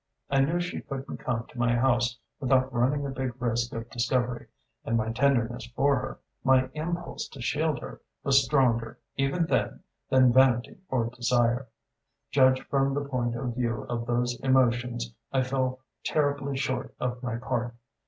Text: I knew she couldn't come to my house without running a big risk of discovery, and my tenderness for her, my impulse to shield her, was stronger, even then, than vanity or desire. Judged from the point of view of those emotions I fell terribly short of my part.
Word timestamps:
I 0.31 0.39
knew 0.39 0.59
she 0.59 0.81
couldn't 0.81 1.17
come 1.17 1.45
to 1.45 1.59
my 1.59 1.75
house 1.75 2.17
without 2.39 2.73
running 2.73 3.05
a 3.05 3.11
big 3.11 3.39
risk 3.39 3.71
of 3.73 3.87
discovery, 3.91 4.47
and 4.83 4.97
my 4.97 5.11
tenderness 5.11 5.65
for 5.75 5.95
her, 5.99 6.19
my 6.43 6.69
impulse 6.73 7.27
to 7.27 7.39
shield 7.39 7.77
her, 7.81 8.01
was 8.23 8.43
stronger, 8.43 8.97
even 9.15 9.45
then, 9.45 9.83
than 10.09 10.33
vanity 10.33 10.79
or 10.89 11.11
desire. 11.11 11.67
Judged 12.31 12.63
from 12.63 12.95
the 12.95 13.05
point 13.05 13.35
of 13.35 13.53
view 13.53 13.83
of 13.89 14.07
those 14.07 14.39
emotions 14.39 15.13
I 15.31 15.43
fell 15.43 15.81
terribly 16.03 16.57
short 16.57 16.95
of 16.99 17.21
my 17.21 17.37
part. 17.37 17.75